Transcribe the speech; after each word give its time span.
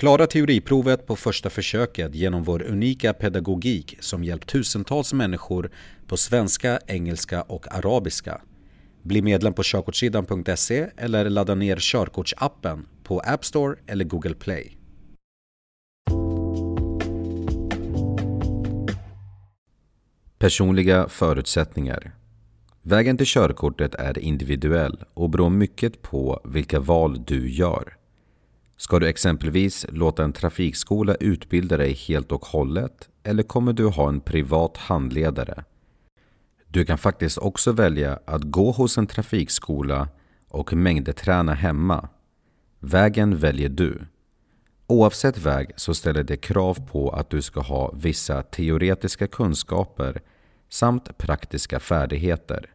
Klara 0.00 0.26
teoriprovet 0.26 1.06
på 1.06 1.16
första 1.16 1.50
försöket 1.50 2.14
genom 2.14 2.42
vår 2.42 2.62
unika 2.62 3.12
pedagogik 3.12 3.96
som 4.00 4.24
hjälpt 4.24 4.48
tusentals 4.48 5.12
människor 5.12 5.70
på 6.06 6.16
svenska, 6.16 6.80
engelska 6.86 7.42
och 7.42 7.74
arabiska. 7.74 8.40
Bli 9.02 9.22
medlem 9.22 9.52
på 9.52 9.62
körkortssidan.se 9.62 10.86
eller 10.96 11.30
ladda 11.30 11.54
ner 11.54 11.76
körkortsappen 11.80 12.86
på 13.02 13.20
App 13.20 13.44
Store 13.44 13.76
eller 13.86 14.04
Google 14.04 14.34
Play. 14.34 14.78
Personliga 20.38 21.08
förutsättningar 21.08 22.12
Vägen 22.82 23.16
till 23.16 23.26
körkortet 23.26 23.94
är 23.94 24.18
individuell 24.18 25.04
och 25.14 25.30
beror 25.30 25.50
mycket 25.50 26.02
på 26.02 26.40
vilka 26.44 26.80
val 26.80 27.24
du 27.26 27.50
gör. 27.50 27.99
Ska 28.80 28.98
du 28.98 29.08
exempelvis 29.08 29.86
låta 29.88 30.24
en 30.24 30.32
trafikskola 30.32 31.14
utbilda 31.14 31.76
dig 31.76 31.92
helt 31.92 32.32
och 32.32 32.44
hållet 32.44 33.08
eller 33.22 33.42
kommer 33.42 33.72
du 33.72 33.86
ha 33.86 34.08
en 34.08 34.20
privat 34.20 34.76
handledare? 34.76 35.64
Du 36.68 36.84
kan 36.84 36.98
faktiskt 36.98 37.38
också 37.38 37.72
välja 37.72 38.18
att 38.24 38.42
gå 38.42 38.70
hos 38.70 38.98
en 38.98 39.06
trafikskola 39.06 40.08
och 40.48 40.72
mängdeträna 40.72 41.54
hemma. 41.54 42.08
Vägen 42.78 43.36
väljer 43.36 43.68
du. 43.68 44.06
Oavsett 44.86 45.38
väg 45.38 45.70
så 45.76 45.94
ställer 45.94 46.22
det 46.22 46.36
krav 46.36 46.86
på 46.86 47.10
att 47.10 47.30
du 47.30 47.42
ska 47.42 47.60
ha 47.60 47.92
vissa 47.94 48.42
teoretiska 48.42 49.26
kunskaper 49.26 50.22
samt 50.68 51.18
praktiska 51.18 51.80
färdigheter. 51.80 52.66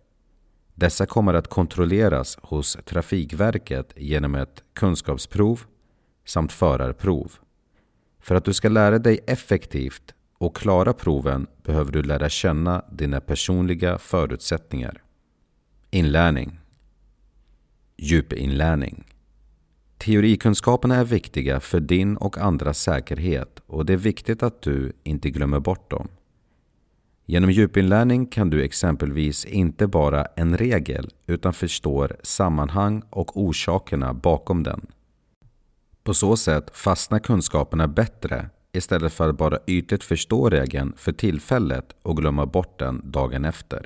Dessa 0.74 1.06
kommer 1.06 1.34
att 1.34 1.48
kontrolleras 1.48 2.38
hos 2.42 2.78
Trafikverket 2.86 3.94
genom 3.96 4.36
ett 4.36 4.64
kunskapsprov 4.74 5.62
samt 6.26 6.52
förarprov. 6.52 7.32
För 8.20 8.36
att 8.36 8.46
du 8.46 8.54
ska 8.54 8.70
lära 8.70 9.00
dig 9.00 9.20
effektivt 9.28 10.14
och 10.38 10.56
klara 10.56 10.94
proven 10.94 11.48
behöver 11.64 11.92
du 11.92 12.04
lära 12.04 12.30
känna 12.30 12.86
dina 12.92 13.22
personliga 13.22 13.98
förutsättningar. 13.98 15.02
Inlärning 15.92 16.60
Djupinlärning 17.98 19.04
Teorikunskaperna 19.98 20.96
är 20.96 21.04
viktiga 21.04 21.60
för 21.60 21.80
din 21.80 22.18
och 22.18 22.38
andras 22.38 22.80
säkerhet 22.80 23.62
och 23.66 23.86
det 23.86 23.94
är 23.94 23.98
viktigt 23.98 24.44
att 24.44 24.62
du 24.62 24.94
inte 25.04 25.30
glömmer 25.30 25.60
bort 25.60 25.92
dem. 25.92 26.08
Genom 27.26 27.52
djupinlärning 27.52 28.26
kan 28.26 28.50
du 28.50 28.64
exempelvis 28.64 29.46
inte 29.46 29.88
bara 29.88 30.26
en 30.26 30.58
regel 30.58 31.10
utan 31.28 31.54
förstår 31.54 32.18
sammanhang 32.24 33.04
och 33.10 33.42
orsakerna 33.42 34.14
bakom 34.14 34.64
den. 34.64 34.88
På 36.06 36.14
så 36.14 36.38
sätt 36.38 36.78
fastnar 36.78 37.20
kunskaperna 37.20 37.88
bättre 37.88 38.50
istället 38.74 39.14
för 39.14 39.30
att 39.30 39.38
bara 39.38 39.60
ytligt 39.68 40.04
förstå 40.04 40.50
regeln 40.50 40.94
för 40.98 41.12
tillfället 41.12 41.96
och 42.02 42.18
glömma 42.18 42.46
bort 42.46 42.80
den 42.80 43.12
dagen 43.12 43.46
efter. 43.46 43.86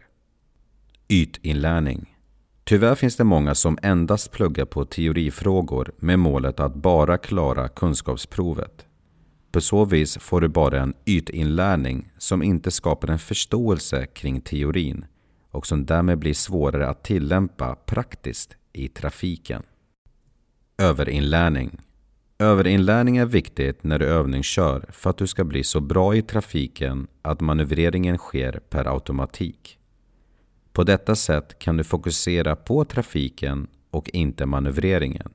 Ytinlärning 1.07 2.15
Tyvärr 2.63 2.95
finns 2.95 3.15
det 3.15 3.23
många 3.23 3.55
som 3.55 3.77
endast 3.81 4.31
pluggar 4.31 4.65
på 4.65 4.85
teorifrågor 4.85 5.91
med 5.97 6.19
målet 6.19 6.59
att 6.59 6.75
bara 6.75 7.17
klara 7.17 7.67
kunskapsprovet. 7.67 8.85
På 9.51 9.61
så 9.61 9.85
vis 9.85 10.17
får 10.17 10.41
du 10.41 10.47
bara 10.47 10.81
en 10.81 10.93
ytinlärning 11.05 12.11
som 12.17 12.43
inte 12.43 12.71
skapar 12.71 13.07
en 13.07 13.19
förståelse 13.19 14.05
kring 14.05 14.41
teorin 14.41 15.05
och 15.51 15.67
som 15.67 15.85
därmed 15.85 16.19
blir 16.19 16.33
svårare 16.33 16.89
att 16.89 17.03
tillämpa 17.03 17.75
praktiskt 17.75 18.55
i 18.73 18.87
trafiken. 18.87 19.63
Överinlärning 20.77 21.79
Överinlärning 22.41 23.17
är 23.17 23.25
viktigt 23.25 23.83
när 23.83 23.99
du 23.99 24.05
övningskör 24.05 24.85
för 24.89 25.09
att 25.09 25.17
du 25.17 25.27
ska 25.27 25.43
bli 25.43 25.63
så 25.63 25.79
bra 25.79 26.15
i 26.15 26.21
trafiken 26.21 27.07
att 27.21 27.41
manövreringen 27.41 28.17
sker 28.17 28.59
per 28.69 28.93
automatik. 28.93 29.79
På 30.73 30.83
detta 30.83 31.15
sätt 31.15 31.59
kan 31.59 31.77
du 31.77 31.83
fokusera 31.83 32.55
på 32.55 32.85
trafiken 32.85 33.67
och 33.91 34.09
inte 34.09 34.45
manövreringen. 34.45 35.33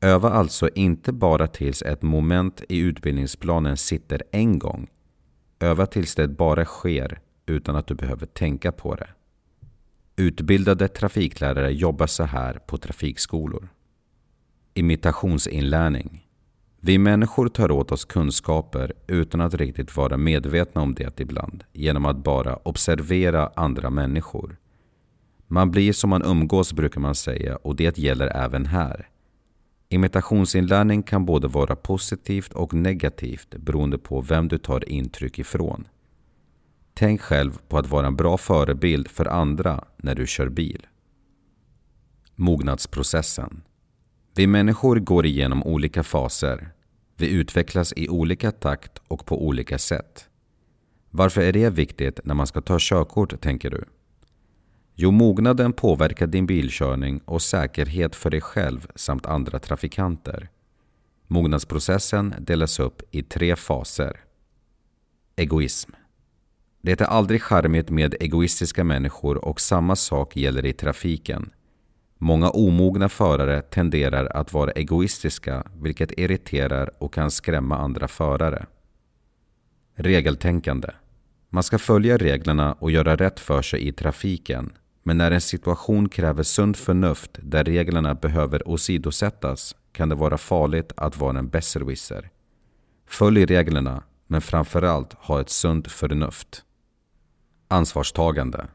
Öva 0.00 0.30
alltså 0.30 0.68
inte 0.74 1.12
bara 1.12 1.46
tills 1.46 1.82
ett 1.82 2.02
moment 2.02 2.62
i 2.68 2.78
utbildningsplanen 2.78 3.76
sitter 3.76 4.22
en 4.30 4.58
gång. 4.58 4.88
Öva 5.60 5.86
tills 5.86 6.14
det 6.14 6.28
bara 6.28 6.64
sker 6.64 7.20
utan 7.46 7.76
att 7.76 7.86
du 7.86 7.94
behöver 7.94 8.26
tänka 8.26 8.72
på 8.72 8.94
det. 8.94 9.08
Utbildade 10.16 10.88
trafiklärare 10.88 11.72
jobbar 11.72 12.06
så 12.06 12.24
här 12.24 12.54
på 12.66 12.78
trafikskolor. 12.78 13.68
Imitationsinlärning. 14.78 16.26
Vi 16.80 16.98
människor 16.98 17.48
tar 17.48 17.70
åt 17.70 17.92
oss 17.92 18.04
kunskaper 18.04 18.92
utan 19.06 19.40
att 19.40 19.54
riktigt 19.54 19.96
vara 19.96 20.16
medvetna 20.16 20.82
om 20.82 20.94
det 20.94 21.20
ibland, 21.20 21.64
genom 21.72 22.04
att 22.04 22.16
bara 22.16 22.56
observera 22.56 23.50
andra 23.56 23.90
människor. 23.90 24.56
Man 25.46 25.70
blir 25.70 25.92
som 25.92 26.10
man 26.10 26.22
umgås 26.22 26.72
brukar 26.72 27.00
man 27.00 27.14
säga 27.14 27.56
och 27.56 27.76
det 27.76 27.98
gäller 27.98 28.26
även 28.36 28.66
här. 28.66 29.08
Imitationsinlärning 29.88 31.02
kan 31.02 31.24
både 31.24 31.48
vara 31.48 31.76
positivt 31.76 32.52
och 32.52 32.74
negativt 32.74 33.56
beroende 33.56 33.98
på 33.98 34.20
vem 34.20 34.48
du 34.48 34.58
tar 34.58 34.88
intryck 34.88 35.38
ifrån. 35.38 35.88
Tänk 36.94 37.20
själv 37.20 37.58
på 37.68 37.78
att 37.78 37.90
vara 37.90 38.06
en 38.06 38.16
bra 38.16 38.36
förebild 38.36 39.08
för 39.08 39.26
andra 39.26 39.84
när 39.96 40.14
du 40.14 40.26
kör 40.26 40.48
bil. 40.48 40.86
Mognadsprocessen 42.34 43.62
vi 44.36 44.46
människor 44.46 44.96
går 44.96 45.26
igenom 45.26 45.62
olika 45.62 46.02
faser. 46.02 46.68
Vi 47.16 47.28
utvecklas 47.28 47.92
i 47.96 48.08
olika 48.08 48.50
takt 48.50 48.98
och 49.08 49.26
på 49.26 49.46
olika 49.46 49.78
sätt. 49.78 50.28
Varför 51.10 51.40
är 51.40 51.52
det 51.52 51.70
viktigt 51.70 52.20
när 52.24 52.34
man 52.34 52.46
ska 52.46 52.60
ta 52.60 52.76
körkort, 52.80 53.40
tänker 53.40 53.70
du? 53.70 53.84
Jo, 54.94 55.10
mognaden 55.10 55.72
påverkar 55.72 56.26
din 56.26 56.46
bilkörning 56.46 57.20
och 57.24 57.42
säkerhet 57.42 58.16
för 58.16 58.30
dig 58.30 58.40
själv 58.40 58.86
samt 58.94 59.26
andra 59.26 59.58
trafikanter. 59.58 60.48
Mognadsprocessen 61.26 62.34
delas 62.38 62.78
upp 62.78 63.02
i 63.10 63.22
tre 63.22 63.56
faser. 63.56 64.20
Egoism. 65.36 65.92
Det 66.82 67.00
är 67.00 67.04
aldrig 67.04 67.42
charmigt 67.42 67.90
med 67.90 68.14
egoistiska 68.20 68.84
människor 68.84 69.44
och 69.44 69.60
samma 69.60 69.96
sak 69.96 70.36
gäller 70.36 70.66
i 70.66 70.72
trafiken. 70.72 71.50
Många 72.18 72.50
omogna 72.50 73.08
förare 73.08 73.62
tenderar 73.62 74.26
att 74.36 74.52
vara 74.52 74.70
egoistiska 74.70 75.64
vilket 75.76 76.18
irriterar 76.18 76.90
och 76.98 77.14
kan 77.14 77.30
skrämma 77.30 77.78
andra 77.78 78.08
förare. 78.08 78.66
Regeltänkande. 79.94 80.88
Man 81.48 81.62
ska 81.62 81.78
följa 81.78 82.16
reglerna 82.16 82.72
och 82.72 82.90
göra 82.90 83.16
rätt 83.16 83.40
för 83.40 83.62
sig 83.62 83.88
i 83.88 83.92
trafiken. 83.92 84.72
Men 85.02 85.18
när 85.18 85.30
en 85.30 85.40
situation 85.40 86.08
kräver 86.08 86.42
sunt 86.42 86.76
förnuft 86.76 87.30
där 87.42 87.64
reglerna 87.64 88.14
behöver 88.14 88.68
åsidosättas 88.68 89.76
kan 89.92 90.08
det 90.08 90.14
vara 90.14 90.38
farligt 90.38 90.92
att 90.96 91.16
vara 91.16 91.38
en 91.38 91.48
besserwisser. 91.48 92.30
Följ 93.06 93.44
reglerna, 93.44 94.02
men 94.26 94.40
framförallt 94.40 95.12
ha 95.12 95.40
ett 95.40 95.50
sunt 95.50 95.92
förnuft. 95.92 96.62
Ansvarstagande. 97.68 98.66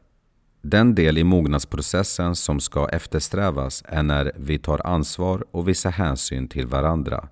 Den 0.64 0.94
del 0.94 1.18
i 1.18 1.24
mognadsprocessen 1.24 2.36
som 2.36 2.60
ska 2.60 2.88
eftersträvas 2.88 3.82
är 3.86 4.02
när 4.02 4.32
vi 4.36 4.58
tar 4.58 4.86
ansvar 4.86 5.44
och 5.50 5.68
visar 5.68 5.90
hänsyn 5.90 6.48
till 6.48 6.66
varandra. 6.66 7.28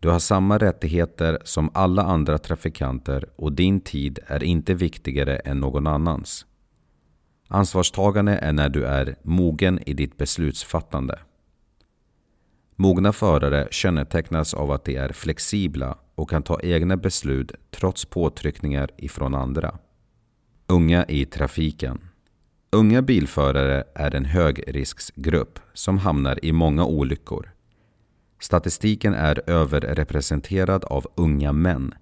Du 0.00 0.08
har 0.08 0.18
samma 0.18 0.58
rättigheter 0.58 1.38
som 1.44 1.70
alla 1.74 2.02
andra 2.02 2.38
trafikanter 2.38 3.26
och 3.36 3.52
din 3.52 3.80
tid 3.80 4.18
är 4.26 4.42
inte 4.42 4.74
viktigare 4.74 5.36
än 5.36 5.60
någon 5.60 5.86
annans. 5.86 6.46
Ansvarstagande 7.48 8.32
är 8.32 8.52
när 8.52 8.68
du 8.68 8.84
är 8.84 9.16
mogen 9.22 9.80
i 9.86 9.94
ditt 9.94 10.16
beslutsfattande. 10.16 11.18
Mogna 12.76 13.12
förare 13.12 13.68
kännetecknas 13.70 14.54
av 14.54 14.70
att 14.70 14.84
de 14.84 14.96
är 14.96 15.12
flexibla 15.12 15.98
och 16.14 16.30
kan 16.30 16.42
ta 16.42 16.60
egna 16.60 16.96
beslut 16.96 17.52
trots 17.70 18.04
påtryckningar 18.04 18.90
ifrån 18.96 19.34
andra. 19.34 19.78
Unga 20.66 21.04
i 21.04 21.24
trafiken. 21.24 22.07
Unga 22.70 23.02
bilförare 23.02 23.84
är 23.94 24.14
en 24.14 24.24
högrisksgrupp 24.24 25.58
som 25.72 25.98
hamnar 25.98 26.44
i 26.44 26.52
många 26.52 26.84
olyckor. 26.84 27.50
Statistiken 28.40 29.14
är 29.14 29.50
överrepresenterad 29.50 30.84
av 30.84 31.06
unga 31.14 31.52
män. 31.52 31.94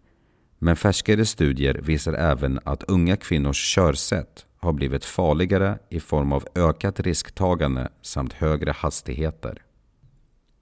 Men 0.58 0.76
färskare 0.76 1.24
studier 1.24 1.74
visar 1.74 2.12
även 2.12 2.60
att 2.64 2.82
unga 2.82 3.16
kvinnors 3.16 3.74
körsätt 3.74 4.46
har 4.58 4.72
blivit 4.72 5.04
farligare 5.04 5.78
i 5.88 6.00
form 6.00 6.32
av 6.32 6.46
ökat 6.54 7.00
risktagande 7.00 7.88
samt 8.02 8.32
högre 8.32 8.72
hastigheter. 8.72 9.62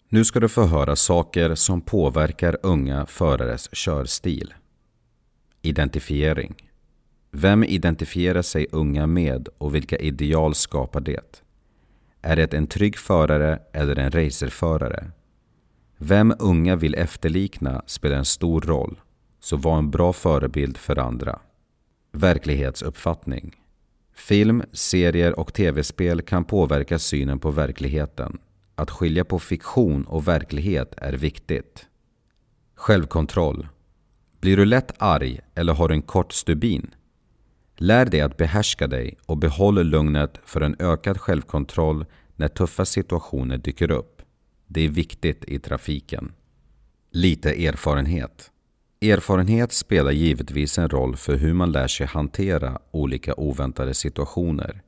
Nu 0.09 0.25
ska 0.25 0.41
du 0.41 0.49
få 0.49 0.65
höra 0.65 0.97
saker 0.97 1.55
som 1.55 1.81
påverkar 1.81 2.59
unga 2.63 3.07
förares 3.07 3.75
körstil. 3.75 4.55
Identifiering. 5.63 6.55
Vem 7.37 7.65
identifierar 7.65 8.43
sig 8.43 8.67
unga 8.73 9.07
med 9.07 9.49
och 9.59 9.75
vilka 9.75 9.97
ideal 9.97 10.55
skapar 10.55 11.01
det? 11.01 11.43
Är 12.23 12.37
det 12.37 12.55
en 12.55 12.67
trygg 12.67 12.99
förare 12.99 13.59
eller 13.73 13.99
en 13.99 14.11
racerförare? 14.11 15.11
Vem 15.99 16.35
unga 16.39 16.77
vill 16.77 16.95
efterlikna 16.95 17.83
spelar 17.87 18.17
en 18.17 18.25
stor 18.25 18.61
roll, 18.61 19.01
så 19.41 19.57
var 19.57 19.79
en 19.79 19.91
bra 19.91 20.13
förebild 20.13 20.77
för 20.77 20.99
andra. 20.99 21.39
Verklighetsuppfattning. 22.13 23.55
Film, 24.15 24.63
serier 24.73 25.39
och 25.39 25.55
tv-spel 25.55 26.23
kan 26.23 26.45
påverka 26.45 26.99
synen 26.99 27.39
på 27.39 27.51
verkligheten. 27.51 28.39
Att 28.75 28.91
skilja 28.91 29.25
på 29.25 29.39
fiktion 29.39 30.05
och 30.05 30.29
verklighet 30.29 30.95
är 30.97 31.13
viktigt. 31.13 31.87
Självkontroll. 32.75 33.69
Blir 34.41 34.57
du 34.57 34.65
lätt 34.65 34.93
arg 34.99 35.41
eller 35.55 35.75
har 35.75 35.89
du 35.89 35.95
en 35.95 36.03
kort 36.03 36.33
stubin? 36.33 36.95
Lär 37.77 38.07
dig 38.07 38.21
att 38.21 38.37
behärska 38.37 38.87
dig 38.87 39.19
och 39.27 39.37
behåll 39.37 39.87
lugnet 39.87 40.41
för 40.45 40.61
en 40.61 40.77
ökad 40.79 41.21
självkontroll 41.21 42.07
när 42.37 42.49
tuffa 42.49 42.85
situationer 42.85 43.59
dyker 43.59 43.91
upp. 43.91 44.23
Det 44.67 44.81
är 44.81 44.89
viktigt 44.89 45.45
i 45.45 45.59
trafiken. 45.59 46.33
Lite 47.11 47.67
erfarenhet. 47.67 48.51
Erfarenhet 49.01 49.73
spelar 49.73 50.11
givetvis 50.11 50.79
en 50.79 50.89
roll 50.89 51.17
för 51.17 51.37
hur 51.37 51.55
man 51.55 51.73
lär 51.73 51.89
sig 51.89 52.07
hantera 52.07 52.79
olika 52.91 53.35
oväntade 53.35 53.95
situationer. 53.95 54.83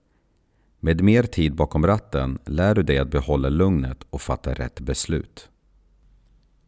Med 0.80 1.00
mer 1.00 1.22
tid 1.22 1.54
bakom 1.54 1.86
ratten 1.86 2.38
lär 2.44 2.74
du 2.74 2.82
dig 2.82 2.98
att 2.98 3.10
behålla 3.10 3.48
lugnet 3.48 4.06
och 4.10 4.22
fatta 4.22 4.54
rätt 4.54 4.80
beslut. 4.80 5.48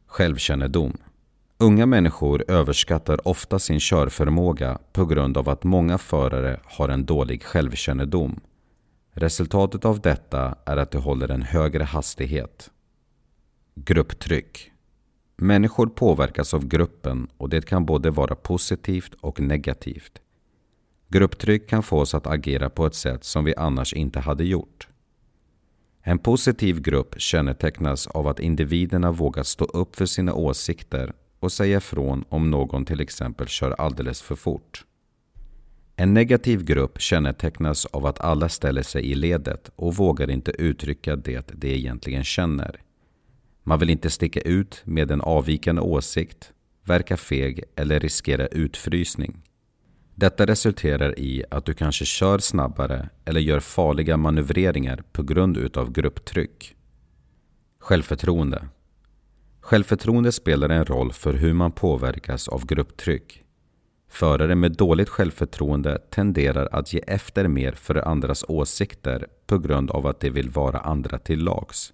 Självkännedom. 0.06 0.96
Unga 1.60 1.86
människor 1.86 2.44
överskattar 2.48 3.28
ofta 3.28 3.58
sin 3.58 3.80
körförmåga 3.80 4.78
på 4.92 5.06
grund 5.06 5.36
av 5.36 5.48
att 5.48 5.64
många 5.64 5.98
förare 5.98 6.60
har 6.64 6.88
en 6.88 7.04
dålig 7.04 7.42
självkännedom. 7.42 8.40
Resultatet 9.12 9.84
av 9.84 10.00
detta 10.00 10.54
är 10.64 10.76
att 10.76 10.90
de 10.90 10.98
håller 10.98 11.28
en 11.28 11.42
högre 11.42 11.84
hastighet. 11.84 12.70
Grupptryck. 13.74 14.72
Människor 15.36 15.86
påverkas 15.86 16.54
av 16.54 16.66
gruppen 16.66 17.28
och 17.36 17.48
det 17.48 17.66
kan 17.66 17.86
både 17.86 18.10
vara 18.10 18.34
positivt 18.34 19.14
och 19.20 19.40
negativt. 19.40 20.20
Grupptryck 21.08 21.68
kan 21.68 21.82
få 21.82 22.00
oss 22.00 22.14
att 22.14 22.26
agera 22.26 22.70
på 22.70 22.86
ett 22.86 22.94
sätt 22.94 23.24
som 23.24 23.44
vi 23.44 23.54
annars 23.56 23.92
inte 23.92 24.20
hade 24.20 24.44
gjort. 24.44 24.88
En 26.02 26.18
positiv 26.18 26.80
grupp 26.80 27.20
kännetecknas 27.20 28.06
av 28.06 28.26
att 28.26 28.40
individerna 28.40 29.12
vågar 29.12 29.42
stå 29.42 29.64
upp 29.64 29.96
för 29.96 30.06
sina 30.06 30.34
åsikter 30.34 31.12
och 31.40 31.52
säga 31.52 31.76
ifrån 31.78 32.24
om 32.28 32.50
någon 32.50 32.84
till 32.84 33.00
exempel 33.00 33.48
kör 33.48 33.70
alldeles 33.70 34.22
för 34.22 34.34
fort. 34.34 34.84
En 35.96 36.14
negativ 36.14 36.64
grupp 36.64 37.00
kännetecknas 37.00 37.86
av 37.86 38.06
att 38.06 38.20
alla 38.20 38.48
ställer 38.48 38.82
sig 38.82 39.10
i 39.10 39.14
ledet 39.14 39.70
och 39.76 39.96
vågar 39.96 40.30
inte 40.30 40.50
uttrycka 40.50 41.16
det 41.16 41.52
de 41.54 41.74
egentligen 41.74 42.24
känner. 42.24 42.80
Man 43.62 43.78
vill 43.78 43.90
inte 43.90 44.10
sticka 44.10 44.40
ut 44.40 44.82
med 44.84 45.10
en 45.10 45.20
avvikande 45.20 45.82
åsikt, 45.82 46.52
verka 46.84 47.16
feg 47.16 47.64
eller 47.76 48.00
riskera 48.00 48.46
utfrysning. 48.46 49.42
Detta 50.14 50.46
resulterar 50.46 51.18
i 51.18 51.44
att 51.50 51.64
du 51.64 51.74
kanske 51.74 52.04
kör 52.04 52.38
snabbare 52.38 53.08
eller 53.24 53.40
gör 53.40 53.60
farliga 53.60 54.16
manövreringar 54.16 55.02
på 55.12 55.22
grund 55.22 55.56
utav 55.56 55.92
grupptryck. 55.92 56.76
Självförtroende 57.78 58.68
Självförtroende 59.68 60.32
spelar 60.32 60.68
en 60.68 60.84
roll 60.84 61.12
för 61.12 61.34
hur 61.34 61.52
man 61.52 61.72
påverkas 61.72 62.48
av 62.48 62.66
grupptryck. 62.66 63.44
Förare 64.10 64.54
med 64.54 64.72
dåligt 64.72 65.08
självförtroende 65.08 65.98
tenderar 66.10 66.68
att 66.72 66.92
ge 66.92 67.00
efter 67.06 67.48
mer 67.48 67.72
för 67.72 68.08
andras 68.08 68.44
åsikter 68.48 69.26
på 69.46 69.58
grund 69.58 69.90
av 69.90 70.06
att 70.06 70.20
de 70.20 70.30
vill 70.30 70.50
vara 70.50 70.78
andra 70.78 71.18
till 71.18 71.44
lags. 71.44 71.92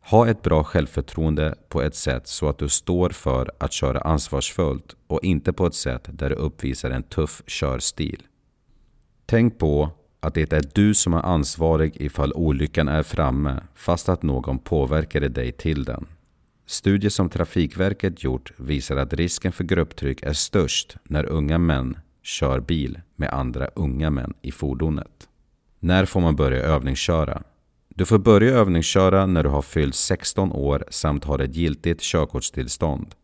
Ha 0.00 0.28
ett 0.28 0.42
bra 0.42 0.64
självförtroende 0.64 1.54
på 1.68 1.82
ett 1.82 1.94
sätt 1.94 2.26
så 2.28 2.48
att 2.48 2.58
du 2.58 2.68
står 2.68 3.10
för 3.10 3.50
att 3.58 3.72
köra 3.72 4.00
ansvarsfullt 4.00 4.96
och 5.06 5.24
inte 5.24 5.52
på 5.52 5.66
ett 5.66 5.74
sätt 5.74 6.08
där 6.12 6.30
du 6.30 6.36
uppvisar 6.36 6.90
en 6.90 7.02
tuff 7.02 7.42
körstil. 7.46 8.22
Tänk 9.26 9.58
på 9.58 9.90
att 10.20 10.34
det 10.34 10.52
är 10.52 10.64
du 10.74 10.94
som 10.94 11.14
är 11.14 11.22
ansvarig 11.22 11.96
ifall 11.96 12.32
olyckan 12.32 12.88
är 12.88 13.02
framme 13.02 13.62
fast 13.74 14.08
att 14.08 14.22
någon 14.22 14.58
påverkade 14.58 15.28
dig 15.28 15.52
till 15.52 15.84
den. 15.84 16.06
Studier 16.66 17.10
som 17.10 17.28
Trafikverket 17.28 18.24
gjort 18.24 18.52
visar 18.56 18.96
att 18.96 19.12
risken 19.12 19.52
för 19.52 19.64
grupptryck 19.64 20.22
är 20.22 20.32
störst 20.32 20.96
när 21.04 21.26
unga 21.26 21.58
män 21.58 21.98
kör 22.22 22.60
bil 22.60 23.00
med 23.16 23.32
andra 23.32 23.66
unga 23.66 24.10
män 24.10 24.34
i 24.42 24.52
fordonet. 24.52 25.28
När 25.80 26.04
får 26.04 26.20
man 26.20 26.36
börja 26.36 26.62
övningsköra? 26.62 27.42
Du 27.88 28.06
får 28.06 28.18
börja 28.18 28.54
övningsköra 28.54 29.26
när 29.26 29.42
du 29.42 29.48
har 29.48 29.62
fyllt 29.62 29.94
16 29.94 30.52
år 30.52 30.84
samt 30.90 31.24
har 31.24 31.38
ett 31.38 31.56
giltigt 31.56 32.02
körkortstillstånd. 32.02 33.14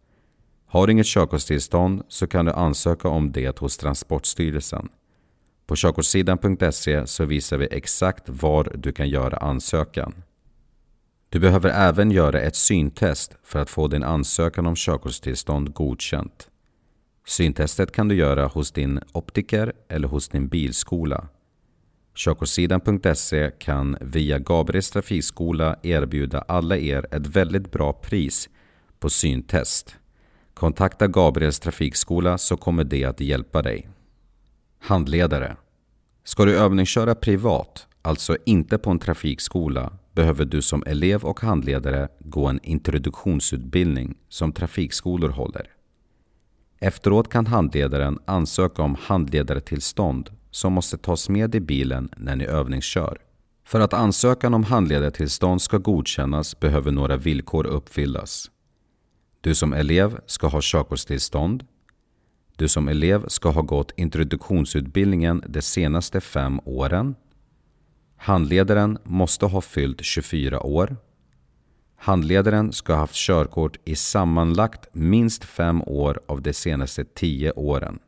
Har 0.67 0.87
du 0.87 0.93
inget 0.93 1.07
körkortstillstånd 1.07 2.03
så 2.09 2.27
kan 2.27 2.45
du 2.45 2.53
ansöka 2.53 3.09
om 3.09 3.33
det 3.33 3.59
hos 3.59 3.77
Transportstyrelsen. 3.77 4.89
På 5.67 5.77
körkortssidan.se 5.77 7.07
så 7.07 7.25
visar 7.25 7.59
vi 7.59 7.69
exakt 7.71 8.29
var 8.29 8.73
du 8.75 8.93
kan 8.93 9.09
göra 9.09 9.37
ansökan. 9.37 10.15
Du 11.31 11.41
behöver 11.41 11.71
även 11.71 12.11
göra 12.11 12.41
ett 12.41 12.57
syntest 12.57 13.37
för 13.43 13.59
att 13.59 13.71
få 13.71 13.89
din 13.89 14.03
ansökan 14.03 14.67
om 14.67 14.75
körkortstillstånd 14.77 15.75
godkänt. 15.75 16.49
Syntestet 17.27 17.93
kan 17.93 18.09
du 18.09 18.15
göra 18.15 18.47
hos 18.47 18.73
din 18.73 19.01
optiker 19.13 19.73
eller 19.89 20.09
hos 20.09 20.29
din 20.29 20.49
bilskola. 20.49 21.29
Körkortssidan.se 22.15 23.51
kan 23.59 23.97
via 24.01 24.39
Gabriels 24.39 24.91
trafikskola 24.91 25.77
erbjuda 25.83 26.45
alla 26.49 26.77
er 26.77 27.07
ett 27.15 27.27
väldigt 27.27 27.73
bra 27.73 27.93
pris 27.93 28.49
på 28.99 29.11
syntest. 29.11 29.97
Kontakta 30.55 31.07
Gabriels 31.07 31.61
trafikskola 31.61 32.39
så 32.39 32.57
kommer 32.57 32.85
det 32.85 33.05
att 33.05 33.21
hjälpa 33.21 33.63
dig. 33.63 33.89
Handledare 34.79 35.57
Ska 36.25 36.45
du 36.45 36.57
övningsköra 36.57 37.15
privat, 37.15 37.87
alltså 38.03 38.37
inte 38.47 38.79
på 38.79 38.91
en 38.91 38.99
trafikskola, 38.99 39.98
behöver 40.13 40.45
du 40.45 40.63
som 40.63 40.83
elev 40.87 41.25
och 41.25 41.41
handledare 41.41 42.09
gå 42.21 42.47
en 42.47 42.61
introduktionsutbildning 42.63 44.17
som 44.29 44.53
trafikskolor 44.53 45.29
håller. 45.29 45.71
Efteråt 46.81 47.29
kan 47.29 47.47
handledaren 47.47 48.19
ansöka 48.25 48.83
om 48.83 48.97
handledartillstånd 49.01 50.31
som 50.51 50.73
måste 50.73 50.99
tas 50.99 51.29
med 51.29 51.55
i 51.55 51.61
bilen 51.61 52.09
när 52.17 52.37
ni 52.37 52.45
övningskör. 52.45 53.19
För 53.65 53.81
att 53.81 53.95
ansökan 53.95 54.55
om 54.55 54.65
handledartillstånd 54.65 55.63
ska 55.63 55.79
godkännas 55.79 56.61
behöver 56.61 56.93
några 56.93 57.17
villkor 57.17 57.67
uppfyllas. 57.67 58.51
Du 59.41 59.55
som 59.55 59.73
elev 59.73 60.21
ska 60.27 60.47
ha 60.47 60.61
körkortstillstånd. 60.63 61.65
Du 62.57 62.69
som 62.69 62.89
elev 62.89 63.29
ska 63.29 63.51
ha 63.51 63.63
gått 63.63 63.93
introduktionsutbildningen 63.97 65.45
de 65.47 65.63
senaste 65.63 66.21
fem 66.21 66.61
åren. 66.65 67.15
Handledaren 68.19 68.99
måste 69.05 69.47
ha 69.47 69.61
fyllt 69.61 70.05
24 70.05 70.61
år. 70.61 70.97
Handledaren 71.97 72.73
ska 72.73 72.93
ha 72.93 73.01
haft 73.01 73.15
körkort 73.15 73.77
i 73.85 73.97
sammanlagt 73.97 74.89
minst 74.93 75.45
fem 75.45 75.83
år 75.83 76.21
av 76.27 76.43
de 76.43 76.53
senaste 76.53 77.05
tio 77.05 77.53
åren. 77.53 77.99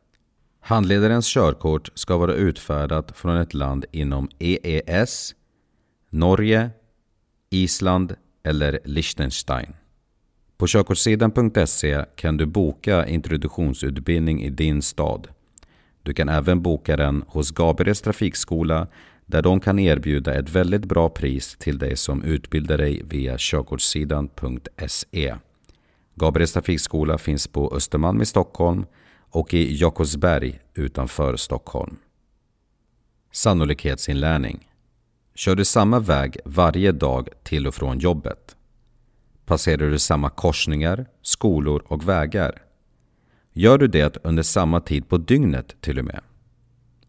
Handledarens 0.59 1.27
körkort 1.27 1.89
ska 1.93 2.17
vara 2.17 2.33
utfärdat 2.33 3.17
från 3.17 3.37
ett 3.37 3.53
land 3.53 3.85
inom 3.91 4.29
EES, 4.39 5.35
Norge, 6.09 6.69
Island 7.49 8.15
eller 8.43 8.79
Liechtenstein. 8.85 9.73
På 10.57 10.67
körkortssidan.se 10.67 12.05
kan 12.15 12.37
du 12.37 12.45
boka 12.45 13.07
introduktionsutbildning 13.07 14.43
i 14.43 14.49
din 14.49 14.81
stad. 14.81 15.27
Du 16.03 16.13
kan 16.13 16.29
även 16.29 16.61
boka 16.61 16.97
den 16.97 17.23
hos 17.27 17.51
Gabriels 17.51 18.01
trafikskola 18.01 18.87
där 19.31 19.41
de 19.41 19.59
kan 19.59 19.79
erbjuda 19.79 20.33
ett 20.33 20.49
väldigt 20.49 20.85
bra 20.85 21.09
pris 21.09 21.55
till 21.59 21.77
dig 21.77 21.97
som 21.97 22.23
utbildar 22.23 22.77
dig 22.77 23.01
via 23.05 23.35
körkortssidan.se. 23.37 25.35
Gabriels 26.15 26.53
trafikskola 26.53 27.17
finns 27.17 27.47
på 27.47 27.75
Östermalm 27.75 28.21
i 28.21 28.25
Stockholm 28.25 28.85
och 29.29 29.53
i 29.53 29.75
Jakobsberg 29.75 30.59
utanför 30.73 31.35
Stockholm. 31.35 31.97
Sannolikhetsinlärning. 33.31 34.67
Kör 35.35 35.55
du 35.55 35.65
samma 35.65 35.99
väg 35.99 36.37
varje 36.45 36.91
dag 36.91 37.29
till 37.43 37.67
och 37.67 37.75
från 37.75 37.99
jobbet? 37.99 38.55
Passerar 39.45 39.89
du 39.89 39.99
samma 39.99 40.29
korsningar, 40.29 41.05
skolor 41.21 41.83
och 41.87 42.09
vägar? 42.09 42.61
Gör 43.53 43.77
du 43.77 43.87
det 43.87 44.17
under 44.23 44.43
samma 44.43 44.79
tid 44.81 45.09
på 45.09 45.17
dygnet 45.17 45.75
till 45.81 45.99
och 45.99 46.05
med? 46.05 46.21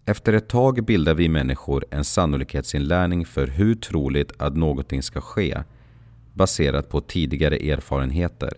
Efter 0.07 0.33
ett 0.33 0.49
tag 0.49 0.85
bildar 0.85 1.15
vi 1.15 1.29
människor 1.29 1.85
en 1.91 2.05
sannolikhetsinlärning 2.05 3.27
för 3.27 3.47
hur 3.47 3.75
troligt 3.75 4.33
att 4.39 4.57
någonting 4.57 5.03
ska 5.03 5.21
ske 5.21 5.63
baserat 6.35 6.89
på 6.89 7.01
tidigare 7.01 7.57
erfarenheter. 7.57 8.53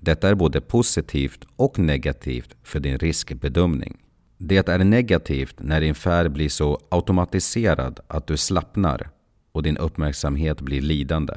Detta 0.00 0.28
är 0.28 0.34
både 0.34 0.60
positivt 0.60 1.44
och 1.56 1.78
negativt 1.78 2.56
för 2.62 2.80
din 2.80 2.98
riskbedömning. 2.98 3.96
Det 4.38 4.68
är 4.68 4.78
negativt 4.78 5.54
när 5.58 5.80
din 5.80 5.94
färd 5.94 6.32
blir 6.32 6.48
så 6.48 6.80
automatiserad 6.88 8.00
att 8.06 8.26
du 8.26 8.36
slappnar 8.36 9.10
och 9.52 9.62
din 9.62 9.76
uppmärksamhet 9.76 10.60
blir 10.60 10.80
lidande. 10.80 11.34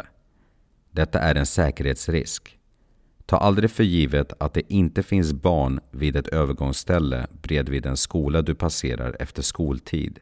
Detta 0.92 1.20
är 1.20 1.36
en 1.36 1.46
säkerhetsrisk. 1.46 2.58
Ta 3.26 3.38
aldrig 3.38 3.72
för 3.72 3.84
givet 3.84 4.34
att 4.38 4.54
det 4.54 4.74
inte 4.74 5.04
finns 5.04 5.34
barn 5.34 5.80
vid 5.92 6.16
ett 6.16 6.28
övergångsställe 6.28 7.28
bredvid 7.42 7.86
en 7.86 7.98
skola 7.98 8.42
du 8.42 8.56
passerar 8.56 9.16
efter 9.20 9.42
skoltid, 9.42 10.20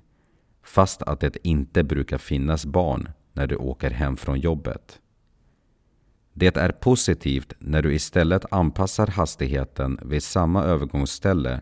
fast 0.64 1.02
att 1.02 1.20
det 1.20 1.38
inte 1.44 1.84
brukar 1.84 2.18
finnas 2.18 2.66
barn 2.66 3.10
när 3.34 3.48
du 3.48 3.56
åker 3.56 3.90
hem 3.90 4.18
från 4.18 4.40
jobbet. 4.40 5.00
Det 6.34 6.58
är 6.58 6.72
positivt 6.72 7.54
när 7.60 7.82
du 7.82 7.94
istället 7.96 8.54
anpassar 8.54 9.08
hastigheten 9.08 10.00
vid 10.02 10.24
samma 10.24 10.64
övergångsställe 10.64 11.62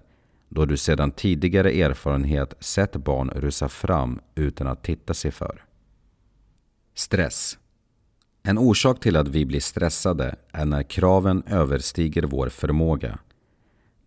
då 0.50 0.66
du 0.66 0.78
sedan 0.78 1.12
tidigare 1.12 1.72
erfarenhet 1.72 2.54
sett 2.60 2.96
barn 2.96 3.30
rusa 3.30 3.70
fram 3.70 4.20
utan 4.36 4.68
att 4.68 4.84
titta 4.84 5.14
sig 5.14 5.32
för. 5.32 5.66
Stress 6.96 7.59
en 8.44 8.58
orsak 8.58 9.00
till 9.00 9.16
att 9.16 9.28
vi 9.28 9.46
blir 9.46 9.60
stressade 9.60 10.36
är 10.52 10.66
när 10.66 10.84
kraven 10.84 11.44
överstiger 11.48 12.24
vår 12.24 12.50
förmåga. 12.50 13.20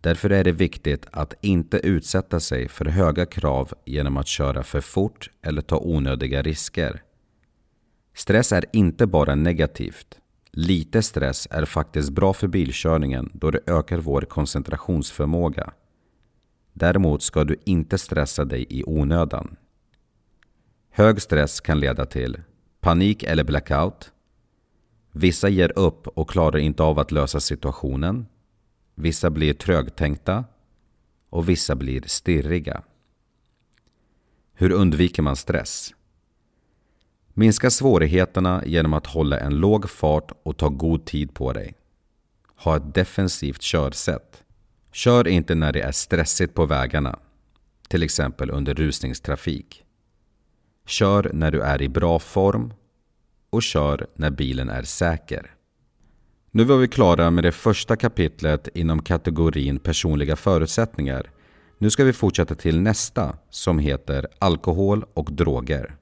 Därför 0.01 0.29
är 0.29 0.43
det 0.43 0.51
viktigt 0.51 1.07
att 1.11 1.33
inte 1.41 1.77
utsätta 1.77 2.39
sig 2.39 2.67
för 2.67 2.85
höga 2.85 3.25
krav 3.25 3.73
genom 3.85 4.17
att 4.17 4.27
köra 4.27 4.63
för 4.63 4.81
fort 4.81 5.29
eller 5.41 5.61
ta 5.61 5.77
onödiga 5.77 6.41
risker. 6.41 7.03
Stress 8.15 8.51
är 8.51 8.65
inte 8.73 9.07
bara 9.07 9.35
negativt. 9.35 10.19
Lite 10.51 11.01
stress 11.01 11.47
är 11.51 11.65
faktiskt 11.65 12.09
bra 12.09 12.33
för 12.33 12.47
bilkörningen 12.47 13.29
då 13.33 13.51
det 13.51 13.59
ökar 13.67 13.97
vår 13.97 14.21
koncentrationsförmåga. 14.21 15.73
Däremot 16.73 17.23
ska 17.23 17.43
du 17.43 17.55
inte 17.65 17.97
stressa 17.97 18.45
dig 18.45 18.65
i 18.69 18.83
onödan. 18.83 19.55
Hög 20.91 21.21
stress 21.21 21.61
kan 21.61 21.79
leda 21.79 22.05
till 22.05 22.41
panik 22.81 23.23
eller 23.23 23.43
blackout, 23.43 24.12
Vissa 25.15 25.49
ger 25.49 25.79
upp 25.79 26.07
och 26.07 26.29
klarar 26.29 26.57
inte 26.57 26.83
av 26.83 26.99
att 26.99 27.11
lösa 27.11 27.39
situationen. 27.39 28.25
Vissa 28.95 29.29
blir 29.29 29.53
trögtänkta 29.53 30.45
och 31.29 31.49
vissa 31.49 31.75
blir 31.75 32.03
stirriga. 32.07 32.83
Hur 34.53 34.71
undviker 34.71 35.21
man 35.21 35.35
stress? 35.35 35.93
Minska 37.33 37.69
svårigheterna 37.69 38.63
genom 38.65 38.93
att 38.93 39.07
hålla 39.07 39.39
en 39.39 39.55
låg 39.55 39.89
fart 39.89 40.31
och 40.43 40.57
ta 40.57 40.69
god 40.69 41.05
tid 41.05 41.33
på 41.33 41.53
dig. 41.53 41.73
Ha 42.55 42.77
ett 42.77 42.93
defensivt 42.93 43.61
körsätt. 43.61 44.43
Kör 44.91 45.27
inte 45.27 45.55
när 45.55 45.71
det 45.71 45.81
är 45.81 45.91
stressigt 45.91 46.53
på 46.53 46.65
vägarna, 46.65 47.19
till 47.87 48.03
exempel 48.03 48.49
under 48.49 48.73
rusningstrafik. 48.73 49.83
Kör 50.85 51.31
när 51.33 51.51
du 51.51 51.61
är 51.61 51.81
i 51.81 51.89
bra 51.89 52.19
form 52.19 52.73
och 53.53 53.63
kör 53.63 54.07
när 54.15 54.29
bilen 54.29 54.69
är 54.69 54.83
säker. 54.83 55.51
Nu 56.51 56.63
var 56.63 56.77
vi 56.77 56.87
klara 56.87 57.31
med 57.31 57.43
det 57.43 57.51
första 57.51 57.95
kapitlet 57.95 58.67
inom 58.73 59.01
kategorin 59.01 59.79
personliga 59.79 60.35
förutsättningar. 60.35 61.31
Nu 61.77 61.89
ska 61.89 62.03
vi 62.03 62.13
fortsätta 62.13 62.55
till 62.55 62.81
nästa 62.81 63.37
som 63.49 63.79
heter 63.79 64.27
alkohol 64.39 65.05
och 65.13 65.29
droger. 65.31 65.95